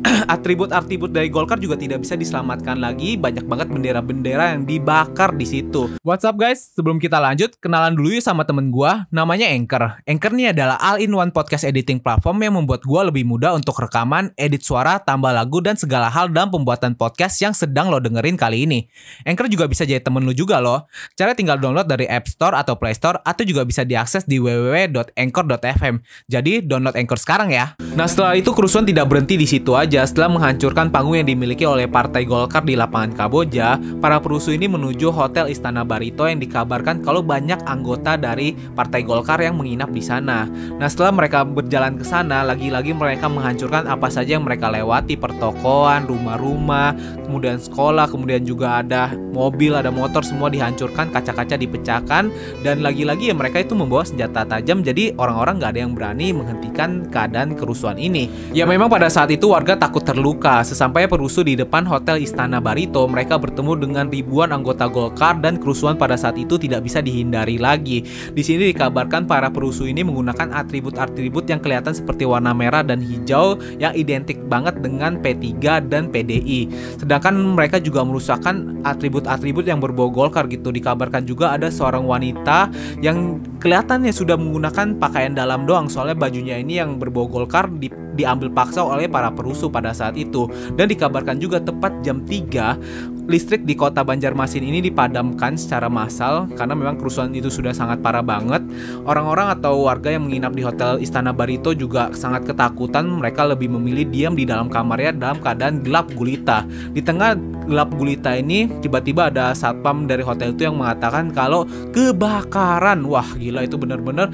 atribut-atribut 0.34 1.10
dari 1.10 1.28
Golkar 1.30 1.58
juga 1.58 1.74
tidak 1.78 2.04
bisa 2.04 2.14
diselamatkan 2.14 2.78
lagi. 2.78 3.18
Banyak 3.18 3.44
banget 3.46 3.68
bendera-bendera 3.70 4.54
yang 4.56 4.62
dibakar 4.66 5.34
di 5.34 5.46
situ. 5.46 5.98
What's 6.06 6.25
up 6.26 6.34
guys? 6.34 6.74
Sebelum 6.74 6.98
kita 6.98 7.22
lanjut, 7.22 7.54
kenalan 7.62 7.94
dulu 7.94 8.18
yuk 8.18 8.24
sama 8.26 8.42
temen 8.42 8.74
gue. 8.74 8.92
Namanya 9.14 9.46
Anchor. 9.46 10.02
Anchor 10.02 10.34
ini 10.34 10.50
adalah 10.50 10.74
all-in-one 10.82 11.30
podcast 11.30 11.62
editing 11.62 12.02
platform 12.02 12.42
yang 12.42 12.58
membuat 12.58 12.82
gue 12.82 13.00
lebih 13.06 13.22
mudah 13.22 13.54
untuk 13.54 13.78
rekaman, 13.78 14.34
edit 14.34 14.66
suara, 14.66 14.98
tambah 14.98 15.30
lagu, 15.30 15.62
dan 15.62 15.78
segala 15.78 16.10
hal 16.10 16.26
dalam 16.34 16.50
pembuatan 16.50 16.98
podcast 16.98 17.38
yang 17.38 17.54
sedang 17.54 17.86
lo 17.86 18.02
dengerin 18.02 18.34
kali 18.34 18.66
ini. 18.66 18.90
Anchor 19.22 19.46
juga 19.46 19.70
bisa 19.70 19.86
jadi 19.86 20.02
temen 20.02 20.26
lo 20.26 20.34
juga 20.34 20.58
loh. 20.58 20.90
Cara 21.14 21.38
tinggal 21.38 21.62
download 21.62 21.86
dari 21.86 22.10
App 22.10 22.26
Store 22.26 22.58
atau 22.58 22.74
Play 22.74 22.98
Store 22.98 23.22
atau 23.22 23.46
juga 23.46 23.62
bisa 23.62 23.86
diakses 23.86 24.26
di 24.26 24.42
www.anchor.fm. 24.42 26.02
Jadi 26.26 26.66
download 26.66 26.98
Anchor 26.98 27.22
sekarang 27.22 27.54
ya. 27.54 27.78
Nah 27.94 28.10
setelah 28.10 28.34
itu 28.34 28.50
kerusuhan 28.50 28.82
tidak 28.82 29.06
berhenti 29.06 29.38
di 29.38 29.46
situ 29.46 29.78
aja 29.78 30.02
setelah 30.02 30.34
menghancurkan 30.34 30.90
panggung 30.90 31.22
yang 31.22 31.30
dimiliki 31.30 31.62
oleh 31.62 31.86
Partai 31.86 32.26
Golkar 32.26 32.66
di 32.66 32.74
lapangan 32.74 33.14
Kamboja, 33.14 33.78
para 34.02 34.18
perusuh 34.18 34.50
ini 34.50 34.66
menuju 34.66 35.14
Hotel 35.14 35.54
Istana 35.54 35.86
Barita 35.86 36.15
Barito 36.16 36.32
yang 36.32 36.40
dikabarkan 36.40 37.04
kalau 37.04 37.20
banyak 37.20 37.60
anggota 37.68 38.16
dari 38.16 38.56
Partai 38.56 39.04
Golkar 39.04 39.36
yang 39.36 39.60
menginap 39.60 39.92
di 39.92 40.00
sana. 40.00 40.48
Nah, 40.48 40.88
setelah 40.88 41.12
mereka 41.12 41.44
berjalan 41.44 42.00
ke 42.00 42.08
sana, 42.08 42.40
lagi-lagi 42.40 42.96
mereka 42.96 43.28
menghancurkan 43.28 43.84
apa 43.84 44.08
saja 44.08 44.40
yang 44.40 44.48
mereka 44.48 44.72
lewati, 44.72 45.12
pertokoan, 45.12 46.08
rumah-rumah, 46.08 46.96
kemudian 47.28 47.60
sekolah, 47.60 48.08
kemudian 48.08 48.48
juga 48.48 48.80
ada 48.80 49.12
mobil, 49.12 49.76
ada 49.76 49.92
motor 49.92 50.24
semua 50.24 50.48
dihancurkan, 50.48 51.12
kaca-kaca 51.12 51.60
dipecahkan 51.60 52.32
dan 52.64 52.80
lagi-lagi 52.80 53.28
ya 53.28 53.36
mereka 53.36 53.60
itu 53.60 53.76
membawa 53.76 54.08
senjata 54.08 54.48
tajam 54.48 54.80
jadi 54.80 55.12
orang-orang 55.20 55.60
nggak 55.60 55.72
ada 55.76 55.80
yang 55.84 55.92
berani 55.92 56.32
menghentikan 56.32 57.04
keadaan 57.12 57.52
kerusuhan 57.52 58.00
ini. 58.00 58.32
Ya 58.56 58.64
memang 58.64 58.88
pada 58.88 59.12
saat 59.12 59.28
itu 59.28 59.52
warga 59.52 59.76
takut 59.76 60.00
terluka. 60.00 60.64
Sesampai 60.64 61.04
perusuh 61.04 61.44
di 61.44 61.60
depan 61.60 61.84
Hotel 61.84 62.24
Istana 62.24 62.56
Barito, 62.64 63.04
mereka 63.04 63.36
bertemu 63.36 63.72
dengan 63.76 64.08
ribuan 64.08 64.56
anggota 64.56 64.88
Golkar 64.88 65.36
dan 65.44 65.60
kerusuhan 65.60 65.98
pada 65.98 66.05
saat 66.14 66.38
itu 66.38 66.54
tidak 66.54 66.86
bisa 66.86 67.02
dihindari 67.02 67.58
lagi. 67.58 68.06
Di 68.30 68.42
sini 68.46 68.70
dikabarkan 68.70 69.26
para 69.26 69.50
perusuh 69.50 69.90
ini 69.90 70.06
menggunakan 70.06 70.54
atribut-atribut 70.54 71.50
yang 71.50 71.58
kelihatan 71.58 71.90
seperti 71.90 72.22
warna 72.22 72.54
merah 72.54 72.86
dan 72.86 73.02
hijau 73.02 73.58
yang 73.82 73.90
identik 73.98 74.38
banget 74.46 74.78
dengan 74.78 75.18
P3 75.18 75.58
dan 75.90 76.06
PDI. 76.14 76.70
Sedangkan 77.02 77.34
mereka 77.34 77.82
juga 77.82 78.06
merusakkan 78.06 78.86
atribut-atribut 78.86 79.66
yang 79.66 79.82
berbau 79.82 80.06
Golkar 80.06 80.46
gitu. 80.46 80.70
Dikabarkan 80.70 81.26
juga 81.26 81.58
ada 81.58 81.66
seorang 81.66 82.06
wanita 82.06 82.70
yang 83.02 83.42
kelihatannya 83.58 84.14
sudah 84.14 84.38
menggunakan 84.38 84.94
pakaian 85.02 85.34
dalam 85.34 85.66
doang 85.66 85.90
soalnya 85.90 86.14
bajunya 86.14 86.62
ini 86.62 86.78
yang 86.78 87.02
berbau 87.02 87.26
Golkar 87.26 87.66
di 87.72 88.05
diambil 88.16 88.48
paksa 88.48 88.80
oleh 88.80 89.06
para 89.06 89.28
perusuh 89.28 89.68
pada 89.68 89.92
saat 89.92 90.16
itu 90.16 90.48
dan 90.74 90.88
dikabarkan 90.88 91.36
juga 91.36 91.60
tepat 91.60 91.92
jam 92.00 92.24
3 92.24 93.16
listrik 93.26 93.66
di 93.66 93.74
kota 93.74 94.06
Banjarmasin 94.06 94.62
ini 94.62 94.78
dipadamkan 94.78 95.58
secara 95.58 95.90
massal 95.90 96.46
karena 96.54 96.78
memang 96.78 96.96
kerusuhan 96.96 97.34
itu 97.34 97.50
sudah 97.50 97.74
sangat 97.74 97.98
parah 98.00 98.22
banget. 98.22 98.62
Orang-orang 99.02 99.50
atau 99.58 99.90
warga 99.90 100.14
yang 100.14 100.30
menginap 100.30 100.54
di 100.54 100.62
hotel 100.62 101.02
Istana 101.02 101.34
Barito 101.34 101.74
juga 101.74 102.14
sangat 102.14 102.46
ketakutan. 102.46 103.04
Mereka 103.06 103.42
lebih 103.50 103.70
memilih 103.74 104.06
diam 104.08 104.38
di 104.38 104.46
dalam 104.46 104.70
kamarnya 104.70 105.12
dalam 105.14 105.42
keadaan 105.42 105.82
gelap 105.82 106.06
gulita. 106.14 106.62
Di 106.94 107.02
tengah 107.02 107.34
gelap 107.66 107.90
gulita 107.98 108.30
ini 108.38 108.70
tiba-tiba 108.78 109.28
ada 109.28 109.50
satpam 109.50 110.06
dari 110.06 110.22
hotel 110.22 110.54
itu 110.54 110.70
yang 110.70 110.78
mengatakan 110.78 111.34
kalau 111.34 111.66
kebakaran. 111.90 113.02
Wah, 113.10 113.26
gila 113.34 113.66
itu 113.66 113.74
benar-benar. 113.74 114.30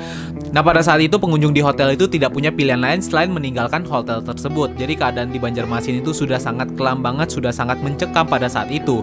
Nah, 0.53 0.61
pada 0.61 0.85
saat 0.85 1.01
itu 1.01 1.17
pengunjung 1.17 1.57
di 1.57 1.65
hotel 1.65 1.97
itu 1.97 2.05
tidak 2.05 2.37
punya 2.37 2.53
pilihan 2.53 2.77
lain 2.77 3.01
selain 3.01 3.33
meninggalkan 3.33 3.72
hotel 3.81 4.21
tersebut. 4.21 4.77
Jadi 4.77 4.93
keadaan 4.93 5.33
di 5.33 5.41
Banjarmasin 5.41 6.05
itu 6.05 6.13
sudah 6.13 6.37
sangat 6.37 6.69
kelam 6.77 7.01
banget, 7.01 7.33
sudah 7.33 7.49
sangat 7.49 7.81
mencekam 7.81 8.29
pada 8.29 8.45
saat 8.45 8.69
itu. 8.69 9.01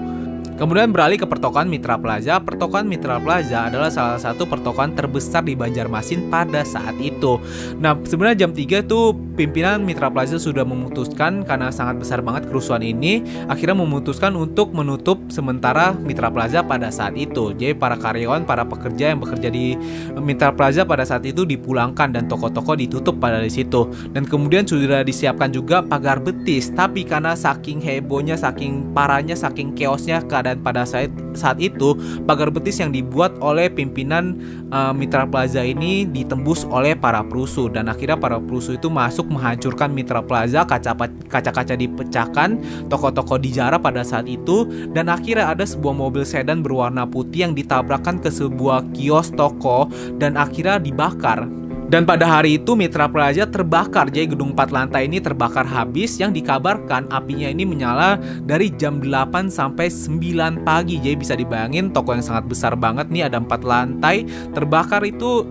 Kemudian 0.60 0.92
beralih 0.92 1.16
ke 1.16 1.24
pertokoan 1.24 1.72
Mitra 1.72 1.96
Plaza. 1.96 2.36
Pertokoan 2.44 2.84
Mitra 2.84 3.16
Plaza 3.24 3.72
adalah 3.72 3.88
salah 3.88 4.20
satu 4.20 4.44
pertokoan 4.44 4.92
terbesar 4.92 5.48
di 5.48 5.56
Banjarmasin 5.56 6.28
pada 6.28 6.68
saat 6.68 7.00
itu. 7.00 7.40
Nah, 7.80 7.96
sebenarnya 8.04 8.44
jam 8.44 8.52
3 8.52 8.84
tuh 8.84 9.16
pimpinan 9.40 9.80
Mitra 9.88 10.12
Plaza 10.12 10.36
sudah 10.36 10.68
memutuskan 10.68 11.48
karena 11.48 11.72
sangat 11.72 12.04
besar 12.04 12.20
banget 12.20 12.52
kerusuhan 12.52 12.84
ini, 12.84 13.24
akhirnya 13.48 13.80
memutuskan 13.80 14.36
untuk 14.36 14.76
menutup 14.76 15.16
sementara 15.32 15.96
Mitra 15.96 16.28
Plaza 16.28 16.60
pada 16.60 16.92
saat 16.92 17.16
itu. 17.16 17.56
Jadi 17.56 17.72
para 17.80 17.96
karyawan, 17.96 18.44
para 18.44 18.68
pekerja 18.68 19.16
yang 19.16 19.24
bekerja 19.24 19.48
di 19.48 19.80
Mitra 20.20 20.52
Plaza 20.52 20.84
pada 20.84 21.08
saat 21.08 21.24
itu 21.24 21.48
dipulangkan 21.48 22.12
dan 22.12 22.28
toko-toko 22.28 22.76
ditutup 22.76 23.16
pada 23.16 23.40
di 23.40 23.48
situ. 23.48 23.88
Dan 24.12 24.28
kemudian 24.28 24.68
sudah 24.68 25.08
disiapkan 25.08 25.56
juga 25.56 25.80
pagar 25.80 26.20
betis, 26.20 26.68
tapi 26.76 27.08
karena 27.08 27.32
saking 27.32 27.80
hebohnya, 27.80 28.36
saking 28.36 28.92
parahnya, 28.92 29.40
saking 29.40 29.72
chaosnya 29.72 30.20
keadaan 30.28 30.49
pada 30.58 30.90
saat 30.90 31.14
saat 31.38 31.62
itu, 31.62 31.94
pagar 32.26 32.50
betis 32.50 32.82
yang 32.82 32.90
dibuat 32.90 33.38
oleh 33.44 33.70
pimpinan 33.70 34.34
uh, 34.74 34.90
Mitra 34.90 35.30
Plaza 35.30 35.62
ini 35.62 36.10
ditembus 36.10 36.66
oleh 36.74 36.98
para 36.98 37.22
perusuh 37.22 37.70
dan 37.70 37.86
akhirnya 37.92 38.18
para 38.18 38.42
perusuh 38.42 38.74
itu 38.74 38.90
masuk 38.90 39.30
menghancurkan 39.30 39.94
Mitra 39.94 40.26
Plaza, 40.26 40.66
kaca-kaca 40.66 41.76
dipecahkan, 41.78 42.50
toko-toko 42.90 43.38
dijarah 43.38 43.78
pada 43.78 44.02
saat 44.02 44.26
itu, 44.26 44.66
dan 44.96 45.12
akhirnya 45.12 45.54
ada 45.54 45.68
sebuah 45.68 45.94
mobil 45.94 46.26
sedan 46.26 46.66
berwarna 46.66 47.06
putih 47.06 47.50
yang 47.50 47.54
ditabrakkan 47.54 48.18
ke 48.18 48.34
sebuah 48.34 48.90
kios 48.96 49.30
toko 49.36 49.92
dan 50.18 50.40
akhirnya 50.40 50.82
dibakar. 50.82 51.46
Dan 51.90 52.06
pada 52.06 52.30
hari 52.30 52.62
itu 52.62 52.78
Mitra 52.78 53.10
Plaza 53.10 53.50
terbakar, 53.50 54.14
jadi 54.14 54.30
gedung 54.30 54.54
4 54.54 54.70
lantai 54.70 55.10
ini 55.10 55.18
terbakar 55.18 55.66
habis. 55.66 56.22
Yang 56.22 56.38
dikabarkan 56.38 57.10
apinya 57.10 57.50
ini 57.50 57.66
menyala 57.66 58.22
dari 58.46 58.70
jam 58.78 59.02
8 59.02 59.50
sampai 59.50 59.90
9 59.90 60.62
pagi. 60.62 61.02
Jadi 61.02 61.18
bisa 61.18 61.34
dibayangin 61.34 61.90
toko 61.90 62.14
yang 62.14 62.22
sangat 62.22 62.46
besar 62.46 62.78
banget 62.78 63.10
nih 63.10 63.26
ada 63.26 63.42
4 63.42 63.66
lantai. 63.66 64.22
Terbakar 64.54 65.02
itu 65.02 65.42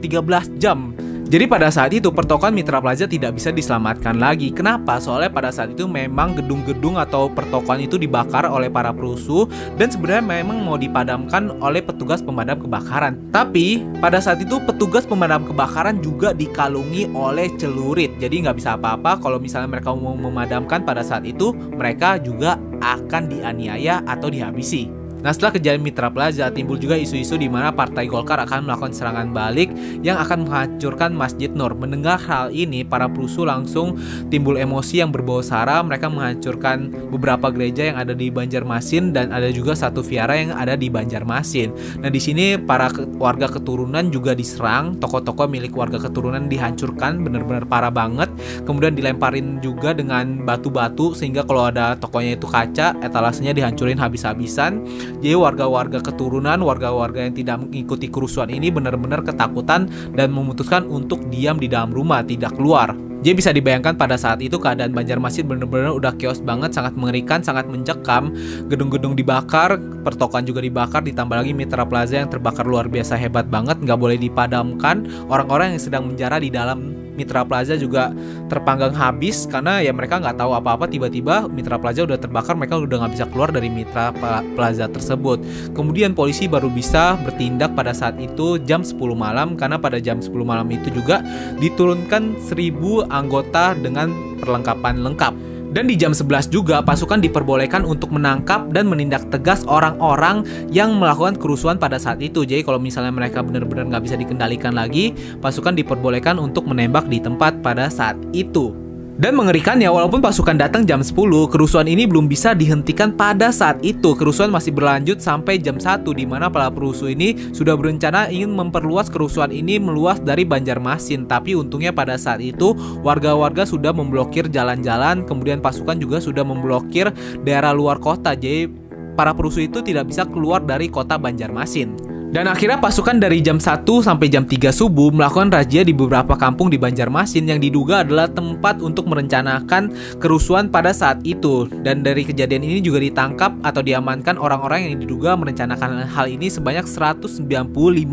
13 0.00 0.56
jam 0.56 0.96
jadi 1.32 1.48
pada 1.48 1.72
saat 1.72 1.96
itu 1.96 2.12
pertokoan 2.12 2.52
Mitra 2.52 2.76
Plaza 2.76 3.08
tidak 3.08 3.40
bisa 3.40 3.48
diselamatkan 3.48 4.20
lagi. 4.20 4.52
Kenapa? 4.52 5.00
Soalnya 5.00 5.32
pada 5.32 5.48
saat 5.48 5.72
itu 5.72 5.88
memang 5.88 6.36
gedung-gedung 6.36 7.00
atau 7.00 7.32
pertokoan 7.32 7.80
itu 7.80 7.96
dibakar 7.96 8.44
oleh 8.44 8.68
para 8.68 8.92
perusuh 8.92 9.48
dan 9.80 9.88
sebenarnya 9.88 10.44
memang 10.44 10.60
mau 10.60 10.76
dipadamkan 10.76 11.56
oleh 11.64 11.80
petugas 11.80 12.20
pemadam 12.20 12.60
kebakaran. 12.60 13.16
Tapi 13.32 13.80
pada 13.96 14.20
saat 14.20 14.44
itu 14.44 14.60
petugas 14.60 15.08
pemadam 15.08 15.48
kebakaran 15.48 16.04
juga 16.04 16.36
dikalungi 16.36 17.08
oleh 17.16 17.48
celurit. 17.56 18.12
Jadi 18.20 18.44
nggak 18.44 18.60
bisa 18.60 18.76
apa-apa 18.76 19.16
kalau 19.16 19.40
misalnya 19.40 19.72
mereka 19.72 19.96
mau 19.96 20.12
memadamkan 20.12 20.84
pada 20.84 21.00
saat 21.00 21.24
itu 21.24 21.56
mereka 21.56 22.20
juga 22.20 22.60
akan 22.84 23.32
dianiaya 23.32 24.04
atau 24.04 24.28
dihabisi. 24.28 25.01
Nah 25.22 25.30
setelah 25.30 25.54
kejadian 25.54 25.86
Mitra 25.86 26.10
Plaza 26.10 26.50
timbul 26.50 26.76
juga 26.82 26.98
isu-isu 26.98 27.38
di 27.38 27.46
mana 27.46 27.70
Partai 27.70 28.10
Golkar 28.10 28.42
akan 28.42 28.66
melakukan 28.66 28.90
serangan 28.90 29.30
balik 29.30 29.70
yang 30.02 30.18
akan 30.18 30.44
menghancurkan 30.44 31.14
Masjid 31.14 31.48
Nur. 31.48 31.78
Mendengar 31.78 32.18
hal 32.26 32.50
ini, 32.50 32.82
para 32.82 33.06
perusuh 33.06 33.46
langsung 33.46 33.94
timbul 34.28 34.58
emosi 34.58 34.98
yang 34.98 35.14
berbau 35.14 35.38
sara. 35.40 35.78
Mereka 35.80 36.10
menghancurkan 36.10 36.90
beberapa 37.14 37.54
gereja 37.54 37.94
yang 37.94 37.96
ada 38.02 38.12
di 38.12 38.34
Banjarmasin 38.34 39.14
dan 39.14 39.30
ada 39.30 39.48
juga 39.54 39.78
satu 39.78 40.02
viara 40.02 40.34
yang 40.34 40.52
ada 40.58 40.74
di 40.74 40.90
Banjarmasin. 40.90 42.02
Nah 42.02 42.10
di 42.10 42.18
sini 42.18 42.58
para 42.58 42.90
warga 43.16 43.46
keturunan 43.46 44.10
juga 44.10 44.34
diserang, 44.34 44.98
toko-toko 44.98 45.46
milik 45.46 45.70
warga 45.78 46.02
keturunan 46.02 46.50
dihancurkan, 46.50 47.22
benar-benar 47.22 47.62
parah 47.70 47.94
banget. 47.94 48.26
Kemudian 48.66 48.98
dilemparin 48.98 49.62
juga 49.62 49.94
dengan 49.94 50.42
batu-batu 50.42 51.14
sehingga 51.14 51.46
kalau 51.46 51.70
ada 51.70 51.94
tokonya 51.94 52.34
itu 52.34 52.50
kaca, 52.50 52.98
etalasenya 52.98 53.54
dihancurin 53.54 54.02
habis-habisan. 54.02 54.82
Jadi 55.18 55.36
warga-warga 55.36 55.98
keturunan, 56.00 56.62
warga-warga 56.62 57.26
yang 57.26 57.34
tidak 57.36 57.60
mengikuti 57.66 58.08
kerusuhan 58.08 58.48
ini 58.48 58.72
benar-benar 58.72 59.20
ketakutan 59.26 59.90
dan 60.16 60.32
memutuskan 60.32 60.88
untuk 60.88 61.20
diam 61.28 61.60
di 61.60 61.68
dalam 61.68 61.92
rumah, 61.92 62.24
tidak 62.24 62.56
keluar. 62.56 62.96
Jadi 63.22 63.38
bisa 63.38 63.54
dibayangkan 63.54 63.94
pada 63.94 64.18
saat 64.18 64.42
itu 64.42 64.58
keadaan 64.58 64.90
Banjarmasin 64.90 65.46
benar-benar 65.46 65.94
udah 65.94 66.10
chaos 66.18 66.42
banget, 66.42 66.74
sangat 66.74 66.98
mengerikan, 66.98 67.38
sangat 67.38 67.70
mencekam. 67.70 68.34
Gedung-gedung 68.66 69.14
dibakar, 69.14 69.78
pertokoan 70.02 70.42
juga 70.42 70.58
dibakar, 70.58 71.06
ditambah 71.06 71.38
lagi 71.38 71.54
Mitra 71.54 71.86
Plaza 71.86 72.18
yang 72.18 72.26
terbakar 72.26 72.66
luar 72.66 72.90
biasa 72.90 73.14
hebat 73.14 73.46
banget, 73.46 73.78
nggak 73.78 73.94
boleh 73.94 74.18
dipadamkan. 74.18 75.06
Orang-orang 75.30 75.78
yang 75.78 75.82
sedang 75.86 76.10
menjara 76.10 76.42
di 76.42 76.50
dalam 76.50 76.98
Mitra 77.12 77.44
Plaza 77.44 77.76
juga 77.76 78.10
terpanggang 78.48 78.92
habis 78.96 79.44
karena 79.44 79.84
ya 79.84 79.92
mereka 79.92 80.18
nggak 80.18 80.40
tahu 80.40 80.56
apa-apa. 80.56 80.88
Tiba-tiba 80.88 81.46
Mitra 81.48 81.76
Plaza 81.76 82.08
udah 82.08 82.18
terbakar 82.18 82.56
mereka 82.56 82.80
udah 82.80 83.04
nggak 83.04 83.12
bisa 83.14 83.26
keluar 83.28 83.52
dari 83.52 83.68
Mitra 83.68 84.10
Plaza 84.56 84.88
tersebut. 84.88 85.42
Kemudian 85.76 86.16
polisi 86.16 86.48
baru 86.48 86.72
bisa 86.72 87.20
bertindak 87.20 87.76
pada 87.76 87.92
saat 87.92 88.16
itu 88.16 88.56
jam 88.64 88.80
10 88.80 88.96
malam 89.12 89.54
karena 89.54 89.76
pada 89.76 90.00
jam 90.00 90.18
10 90.18 90.32
malam 90.42 90.66
itu 90.72 90.88
juga 90.90 91.20
diturunkan 91.60 92.40
1000 92.48 93.12
anggota 93.12 93.76
dengan 93.76 94.12
perlengkapan 94.40 95.04
lengkap 95.04 95.51
dan 95.72 95.88
di 95.88 95.96
jam 95.96 96.12
11 96.12 96.52
juga 96.52 96.84
pasukan 96.84 97.18
diperbolehkan 97.24 97.82
untuk 97.88 98.12
menangkap 98.12 98.68
dan 98.70 98.86
menindak 98.86 99.24
tegas 99.32 99.64
orang-orang 99.64 100.44
yang 100.68 101.00
melakukan 101.00 101.34
kerusuhan 101.40 101.80
pada 101.80 101.96
saat 101.96 102.20
itu. 102.20 102.44
Jadi 102.44 102.60
kalau 102.60 102.76
misalnya 102.76 103.10
mereka 103.10 103.40
benar-benar 103.40 103.88
nggak 103.88 104.04
bisa 104.04 104.16
dikendalikan 104.20 104.76
lagi, 104.76 105.16
pasukan 105.40 105.72
diperbolehkan 105.72 106.36
untuk 106.36 106.68
menembak 106.68 107.08
di 107.08 107.18
tempat 107.18 107.64
pada 107.64 107.88
saat 107.88 108.20
itu. 108.36 108.81
Dan 109.12 109.36
mengerikannya, 109.36 109.92
walaupun 109.92 110.24
pasukan 110.24 110.56
datang 110.56 110.88
jam 110.88 111.04
10, 111.04 111.12
kerusuhan 111.52 111.84
ini 111.84 112.08
belum 112.08 112.32
bisa 112.32 112.56
dihentikan 112.56 113.12
pada 113.12 113.52
saat 113.52 113.76
itu. 113.84 114.16
Kerusuhan 114.16 114.48
masih 114.48 114.72
berlanjut 114.72 115.20
sampai 115.20 115.60
jam 115.60 115.76
1, 115.76 116.16
di 116.16 116.24
mana 116.24 116.48
para 116.48 116.72
perusuh 116.72 117.12
ini 117.12 117.52
sudah 117.52 117.76
berencana 117.76 118.32
ingin 118.32 118.56
memperluas 118.56 119.12
kerusuhan 119.12 119.52
ini 119.52 119.76
meluas 119.76 120.16
dari 120.16 120.48
Banjarmasin. 120.48 121.28
Tapi 121.28 121.52
untungnya 121.52 121.92
pada 121.92 122.16
saat 122.16 122.40
itu, 122.40 122.72
warga-warga 123.04 123.68
sudah 123.68 123.92
memblokir 123.92 124.48
jalan-jalan, 124.48 125.28
kemudian 125.28 125.60
pasukan 125.60 126.00
juga 126.00 126.16
sudah 126.16 126.42
memblokir 126.42 127.12
daerah 127.44 127.76
luar 127.76 128.00
kota. 128.00 128.32
Jadi, 128.32 128.66
para 129.12 129.36
perusuh 129.36 129.68
itu 129.68 129.84
tidak 129.84 130.08
bisa 130.08 130.24
keluar 130.24 130.64
dari 130.64 130.88
kota 130.88 131.20
Banjarmasin. 131.20 132.11
Dan 132.32 132.48
akhirnya 132.48 132.80
pasukan 132.80 133.20
dari 133.20 133.44
jam 133.44 133.60
1 133.60 133.84
sampai 133.84 134.32
jam 134.32 134.48
3 134.48 134.72
subuh 134.72 135.12
melakukan 135.12 135.52
razia 135.52 135.84
di 135.84 135.92
beberapa 135.92 136.32
kampung 136.32 136.72
di 136.72 136.80
Banjarmasin 136.80 137.44
yang 137.44 137.60
diduga 137.60 138.00
adalah 138.00 138.24
tempat 138.24 138.80
untuk 138.80 139.04
merencanakan 139.04 139.92
kerusuhan 140.16 140.72
pada 140.72 140.96
saat 140.96 141.20
itu. 141.28 141.68
Dan 141.84 142.00
dari 142.00 142.24
kejadian 142.24 142.64
ini 142.64 142.80
juga 142.80 143.04
ditangkap 143.04 143.52
atau 143.60 143.84
diamankan 143.84 144.40
orang-orang 144.40 144.88
yang 144.88 145.04
diduga 145.04 145.36
merencanakan 145.36 146.08
hal 146.08 146.24
ini 146.24 146.48
sebanyak 146.48 146.88
195 146.88 147.36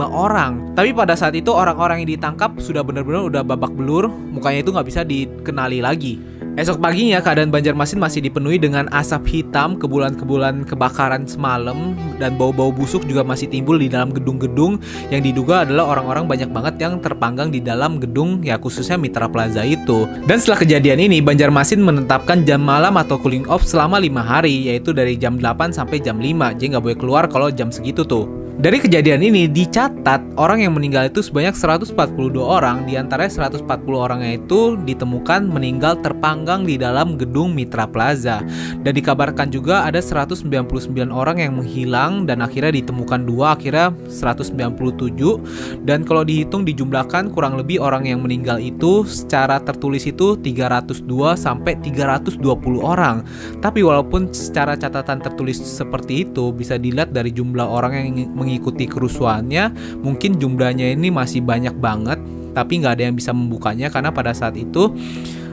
orang. 0.03 0.75
Tapi 0.75 0.91
pada 0.91 1.15
saat 1.15 1.39
itu 1.39 1.55
orang-orang 1.55 2.03
yang 2.03 2.19
ditangkap 2.19 2.59
sudah 2.59 2.83
benar-benar 2.83 3.23
udah 3.23 3.39
babak 3.47 3.71
belur, 3.71 4.11
mukanya 4.35 4.67
itu 4.67 4.75
nggak 4.75 4.88
bisa 4.91 5.07
dikenali 5.07 5.79
lagi. 5.79 6.19
Esok 6.58 6.82
paginya 6.82 7.22
keadaan 7.22 7.53
Banjarmasin 7.53 8.01
masih 8.01 8.25
dipenuhi 8.25 8.58
dengan 8.58 8.89
asap 8.89 9.29
hitam, 9.29 9.77
kebulan-kebulan 9.77 10.65
kebakaran 10.65 11.29
semalam, 11.29 11.94
dan 12.18 12.39
bau-bau 12.41 12.74
busuk 12.74 13.06
juga 13.06 13.22
masih 13.22 13.51
timbul 13.51 13.77
di 13.77 13.86
dalam 13.86 14.10
gedung-gedung 14.10 14.82
yang 15.13 15.22
diduga 15.22 15.68
adalah 15.68 15.94
orang-orang 15.94 16.25
banyak 16.25 16.50
banget 16.50 16.75
yang 16.82 16.98
terpanggang 17.03 17.53
di 17.53 17.62
dalam 17.62 18.01
gedung 18.01 18.41
ya 18.41 18.58
khususnya 18.58 18.98
Mitra 18.98 19.29
Plaza 19.29 19.62
itu. 19.62 20.10
Dan 20.25 20.41
setelah 20.41 20.65
kejadian 20.65 21.00
ini, 21.12 21.20
Banjarmasin 21.20 21.84
menetapkan 21.84 22.48
jam 22.48 22.63
malam 22.63 22.98
atau 22.98 23.20
cooling 23.20 23.46
off 23.51 23.68
selama 23.68 24.00
lima 24.00 24.24
hari, 24.24 24.72
yaitu 24.72 24.96
dari 24.96 25.20
jam 25.20 25.38
8 25.38 25.75
sampai 25.75 26.00
jam 26.00 26.18
5, 26.18 26.56
jadi 26.56 26.77
nggak 26.77 26.84
boleh 26.84 26.98
keluar 26.98 27.24
kalau 27.27 27.51
jam 27.51 27.70
segitu 27.70 28.08
tuh. 28.08 28.38
Dari 28.60 28.75
kejadian 28.75 29.24
ini 29.24 29.48
dicatat 29.48 30.36
orang 30.36 30.60
yang 30.60 30.75
meninggal 30.75 31.08
itu 31.08 31.24
sebanyak 31.24 31.56
142 31.56 31.96
orang, 32.44 32.84
di 32.84 33.00
antaranya 33.00 33.48
140 33.48 33.63
orangnya 33.96 34.36
itu 34.36 34.75
ditemukan 34.84 35.48
meninggal 35.48 35.96
terpanggang 36.04 36.68
di 36.68 36.75
dalam 36.75 37.16
gedung 37.16 37.56
Mitra 37.56 37.88
Plaza. 37.88 38.44
Dan 38.84 39.00
dikabarkan 39.00 39.48
juga 39.48 39.88
ada 39.88 40.04
199 40.04 41.08
orang 41.08 41.39
yang 41.39 41.56
menghilang 41.56 42.28
dan 42.28 42.44
akhirnya 42.44 42.84
ditemukan 42.84 43.24
dua, 43.24 43.56
akhirnya 43.56 43.96
197. 44.12 45.39
Dan 45.88 46.04
kalau 46.04 46.28
dihitung 46.28 46.68
dijumlahkan 46.68 47.32
kurang 47.32 47.56
lebih 47.56 47.80
orang 47.80 48.12
yang 48.12 48.20
meninggal 48.20 48.60
itu 48.60 49.08
secara 49.08 49.63
tertulis 49.63 50.04
itu 50.04 50.36
302 50.36 51.08
sampai 51.39 51.80
320 51.80 52.44
orang. 52.84 53.24
Tapi 53.63 53.88
walaupun 53.88 54.36
secara 54.36 54.75
catatan 54.75 55.24
tertulis 55.24 55.63
seperti 55.63 56.28
itu 56.28 56.51
bisa 56.51 56.75
dilihat 56.75 57.16
dari 57.16 57.32
jumlah 57.32 57.63
orang 57.63 57.96
yang 57.96 58.36
mengikuti 58.50 58.89
kerusuhannya 58.89 59.70
mungkin 60.01 60.41
jumlahnya 60.41 60.98
ini 60.98 61.13
masih 61.13 61.46
banyak 61.46 61.77
banget 61.77 62.18
tapi 62.58 62.82
nggak 62.82 62.98
ada 62.98 63.03
yang 63.06 63.15
bisa 63.15 63.29
membukanya 63.29 63.94
karena 63.94 64.10
pada 64.10 64.34
saat 64.34 64.58
itu 64.58 64.89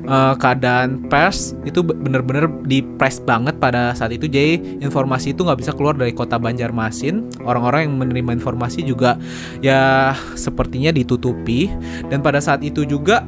uh, 0.08 0.34
keadaan 0.38 1.06
pers 1.10 1.52
itu 1.66 1.82
bener-bener 1.82 2.48
di 2.64 2.80
press 2.96 3.20
banget 3.20 3.58
pada 3.58 3.92
saat 3.92 4.14
itu. 4.14 4.30
Jadi 4.30 4.80
informasi 4.80 5.34
itu 5.36 5.44
nggak 5.44 5.60
bisa 5.60 5.72
keluar 5.74 5.98
dari 5.98 6.14
kota 6.14 6.40
Banjarmasin. 6.40 7.42
Orang-orang 7.44 7.90
yang 7.90 7.94
menerima 8.00 8.40
informasi 8.40 8.86
juga 8.86 9.18
ya 9.60 10.14
sepertinya 10.38 10.94
ditutupi. 10.94 11.68
Dan 12.08 12.22
pada 12.22 12.40
saat 12.40 12.62
itu 12.62 12.86
juga 12.86 13.26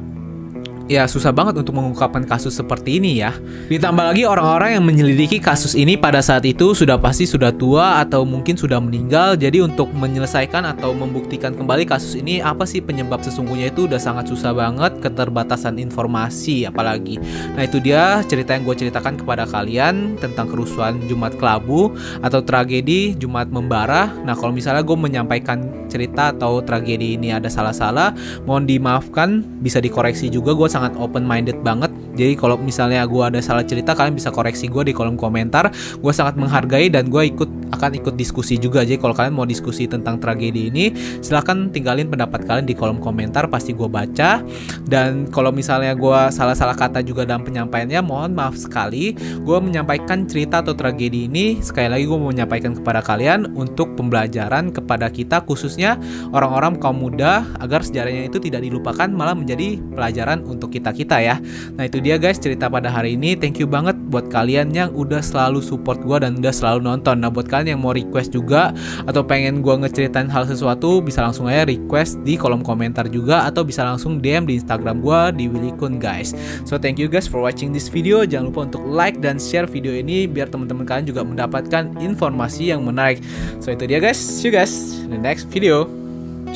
ya 0.89 1.05
susah 1.05 1.29
banget 1.29 1.61
untuk 1.61 1.77
mengungkapkan 1.77 2.25
kasus 2.25 2.57
seperti 2.57 2.97
ini 2.97 3.21
ya. 3.21 3.31
Ditambah 3.69 4.09
lagi 4.09 4.25
orang-orang 4.25 4.81
yang 4.81 4.83
menyelidiki 4.83 5.37
kasus 5.37 5.77
ini 5.77 5.95
pada 5.95 6.19
saat 6.19 6.41
itu 6.49 6.73
sudah 6.73 6.97
pasti 6.97 7.29
sudah 7.29 7.53
tua 7.53 8.01
atau 8.01 8.25
mungkin 8.25 8.57
sudah 8.57 8.81
meninggal. 8.81 9.37
Jadi 9.37 9.61
untuk 9.61 9.93
menyelesaikan 9.93 10.65
atau 10.65 10.91
membuktikan 10.97 11.53
kembali 11.53 11.85
kasus 11.85 12.17
ini 12.17 12.41
apa 12.41 12.65
sih 12.65 12.81
penyebab 12.81 13.21
sesungguhnya 13.21 13.69
itu 13.69 13.85
udah 13.85 14.01
sangat 14.01 14.33
susah 14.33 14.51
banget 14.51 14.97
keterbatasan 14.97 15.77
informasi 15.77 16.65
apalagi. 16.65 17.21
Nah 17.53 17.69
itu 17.69 17.77
dia 17.77 18.25
cerita 18.25 18.57
yang 18.57 18.65
gue 18.65 18.75
ceritakan 18.75 19.21
kepada 19.21 19.45
kalian 19.45 20.17
tentang 20.17 20.49
kerusuhan 20.49 20.97
Jumat 21.05 21.37
Kelabu 21.37 21.93
atau 22.25 22.41
tragedi 22.41 23.13
Jumat 23.13 23.53
Membara. 23.53 24.09
Nah 24.25 24.33
kalau 24.33 24.49
misalnya 24.49 24.81
gue 24.81 24.97
menyampaikan 24.97 25.61
cerita 25.85 26.33
atau 26.33 26.65
tragedi 26.65 27.13
ini 27.13 27.29
ada 27.29 27.49
salah-salah, 27.49 28.13
mohon 28.49 28.65
dimaafkan, 28.65 29.45
bisa 29.61 29.77
dikoreksi 29.77 30.33
juga. 30.33 30.57
Gue 30.57 30.69
sangat 30.79 30.95
open 30.95 31.27
minded 31.27 31.59
banget. 31.59 31.91
Jadi 32.15 32.39
kalau 32.39 32.55
misalnya 32.55 33.03
gue 33.03 33.19
ada 33.19 33.43
salah 33.43 33.67
cerita 33.67 33.91
kalian 33.91 34.15
bisa 34.15 34.31
koreksi 34.31 34.71
gue 34.71 34.87
di 34.87 34.93
kolom 34.95 35.19
komentar. 35.19 35.67
Gue 35.99 36.15
sangat 36.15 36.39
menghargai 36.39 36.87
dan 36.87 37.11
gue 37.11 37.27
ikut 37.27 37.58
akan 37.73 37.91
ikut 37.99 38.15
diskusi 38.15 38.57
juga 38.57 38.85
jadi 38.85 38.97
kalau 39.01 39.13
kalian 39.13 39.35
mau 39.35 39.47
diskusi 39.47 39.85
tentang 39.85 40.21
tragedi 40.21 40.69
ini 40.69 40.91
silahkan 41.21 41.69
tinggalin 41.69 42.07
pendapat 42.07 42.45
kalian 42.45 42.65
di 42.65 42.75
kolom 42.77 43.01
komentar 43.01 43.47
pasti 43.49 43.73
gue 43.75 43.87
baca 43.87 44.41
dan 44.87 45.27
kalau 45.29 45.49
misalnya 45.53 45.93
gue 45.93 46.19
salah-salah 46.33 46.75
kata 46.75 47.01
juga 47.05 47.25
dalam 47.25 47.45
penyampaiannya 47.45 48.01
mohon 48.03 48.31
maaf 48.33 48.55
sekali 48.57 49.13
gue 49.17 49.57
menyampaikan 49.59 50.25
cerita 50.25 50.61
atau 50.61 50.75
tragedi 50.75 51.25
ini 51.29 51.59
sekali 51.59 51.87
lagi 51.89 52.05
gue 52.05 52.17
mau 52.17 52.31
menyampaikan 52.31 52.75
kepada 52.77 53.01
kalian 53.03 53.53
untuk 53.57 53.93
pembelajaran 53.99 54.71
kepada 54.71 55.11
kita 55.11 55.41
khususnya 55.43 55.99
orang-orang 56.31 56.79
kaum 56.79 56.99
muda 56.99 57.43
agar 57.59 57.81
sejarahnya 57.81 58.27
itu 58.29 58.37
tidak 58.37 58.61
dilupakan 58.63 59.07
malah 59.07 59.33
menjadi 59.33 59.79
pelajaran 59.93 60.43
untuk 60.45 60.71
kita-kita 60.71 61.19
ya. 61.19 61.35
Nah 61.75 61.87
itu 61.87 62.03
dia 62.03 62.19
guys 62.19 62.37
cerita 62.37 62.67
pada 62.67 62.91
hari 62.91 63.15
ini. 63.15 63.35
Thank 63.39 63.59
you 63.59 63.67
banget 63.67 63.95
buat 64.09 64.27
kalian 64.27 64.71
yang 64.75 64.91
udah 64.95 65.23
selalu 65.23 65.63
support 65.63 66.03
gue 66.03 66.17
dan 66.19 66.39
udah 66.39 66.53
selalu 66.53 66.79
nonton. 66.85 67.23
Nah 67.23 67.31
buat 67.31 67.47
kalian 67.59 67.75
yang 67.75 67.81
mau 67.83 67.91
request 67.91 68.31
juga 68.31 68.71
atau 69.03 69.19
pengen 69.19 69.59
gue 69.59 69.75
ngeceritain 69.83 70.31
hal 70.31 70.47
sesuatu 70.47 71.03
bisa 71.03 71.19
langsung 71.19 71.51
aja 71.51 71.67
request 71.67 72.23
di 72.23 72.39
kolom 72.39 72.63
komentar 72.63 73.11
juga 73.11 73.43
atau 73.43 73.67
bisa 73.67 73.83
langsung 73.83 74.23
DM 74.23 74.47
di 74.47 74.55
Instagram 74.55 75.03
gue 75.03 75.19
di 75.35 75.45
Willy 75.51 75.75
guys. 75.99 76.31
So 76.63 76.79
thank 76.79 76.95
you 76.95 77.11
guys 77.11 77.27
for 77.27 77.43
watching 77.43 77.75
this 77.75 77.91
video. 77.91 78.23
Jangan 78.23 78.55
lupa 78.55 78.61
untuk 78.71 78.83
like 78.87 79.19
dan 79.19 79.35
share 79.35 79.67
video 79.67 79.91
ini 79.91 80.23
biar 80.23 80.47
teman-teman 80.47 80.87
kalian 80.87 81.05
juga 81.11 81.21
mendapatkan 81.27 81.99
informasi 81.99 82.71
yang 82.71 82.87
menarik. 82.87 83.19
So 83.59 83.75
itu 83.75 83.83
dia 83.83 83.99
guys. 83.99 84.15
See 84.15 84.47
you 84.47 84.55
guys 84.55 85.03
in 85.03 85.11
the 85.11 85.19
next 85.19 85.51
video. 85.51 85.91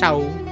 Ciao. 0.00 0.43